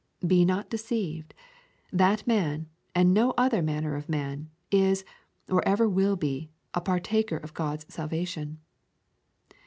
[0.25, 1.35] Be not deceived;
[1.93, 5.05] that man, and no other manner of man, is,
[5.47, 8.57] or ever will be, a partaker of God's salvation.